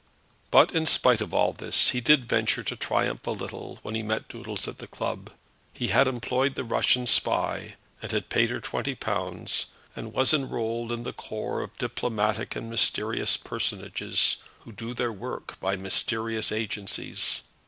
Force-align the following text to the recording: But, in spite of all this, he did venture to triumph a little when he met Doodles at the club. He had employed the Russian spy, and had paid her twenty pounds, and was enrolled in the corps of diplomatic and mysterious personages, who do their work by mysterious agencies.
But, 0.49 0.71
in 0.71 0.87
spite 0.87 1.21
of 1.21 1.31
all 1.31 1.53
this, 1.53 1.89
he 1.91 2.01
did 2.01 2.27
venture 2.27 2.63
to 2.63 2.75
triumph 2.75 3.27
a 3.27 3.29
little 3.29 3.77
when 3.83 3.93
he 3.93 4.01
met 4.01 4.27
Doodles 4.27 4.67
at 4.67 4.79
the 4.79 4.87
club. 4.87 5.31
He 5.73 5.89
had 5.89 6.07
employed 6.07 6.55
the 6.55 6.63
Russian 6.63 7.05
spy, 7.05 7.75
and 8.01 8.11
had 8.11 8.27
paid 8.29 8.49
her 8.49 8.59
twenty 8.59 8.95
pounds, 8.95 9.67
and 9.95 10.11
was 10.11 10.33
enrolled 10.33 10.91
in 10.91 11.03
the 11.03 11.13
corps 11.13 11.61
of 11.61 11.77
diplomatic 11.77 12.55
and 12.55 12.67
mysterious 12.67 13.37
personages, 13.37 14.37
who 14.61 14.71
do 14.71 14.95
their 14.95 15.11
work 15.13 15.59
by 15.59 15.75
mysterious 15.75 16.51
agencies. 16.51 17.41